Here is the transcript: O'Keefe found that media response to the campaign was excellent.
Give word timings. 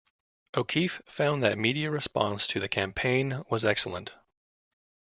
O'Keefe 0.55 0.99
found 1.05 1.43
that 1.43 1.59
media 1.59 1.91
response 1.91 2.47
to 2.47 2.59
the 2.59 2.67
campaign 2.67 3.43
was 3.51 3.63
excellent. 3.63 4.15